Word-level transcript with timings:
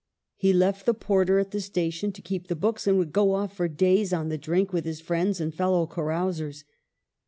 He 0.35 0.51
left 0.51 0.87
the 0.87 0.95
porter 0.95 1.37
at 1.37 1.51
the 1.51 1.61
station 1.61 2.11
to 2.13 2.23
keep 2.23 2.47
the 2.47 2.55
books, 2.55 2.87
and 2.87 2.97
would 2.97 3.13
go 3.13 3.35
off 3.35 3.55
for 3.55 3.67
days" 3.67 4.11
on 4.13 4.29
the 4.29 4.35
drink" 4.39 4.73
with 4.73 4.83
his 4.83 4.99
friends 4.99 5.39
and 5.39 5.53
fellow 5.53 5.85
carousers. 5.85 6.63